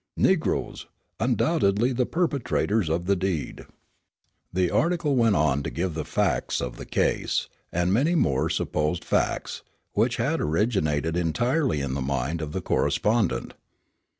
[0.17, 0.87] NEGROES!
[1.19, 3.67] UNDOUBTEDLY THE PERPETRATORS OF THE DEED!
[4.51, 9.05] The article went on to give the facts of the case, and many more supposed
[9.05, 9.61] facts,
[9.93, 13.53] which had originated entirely in the mind of the correspondent.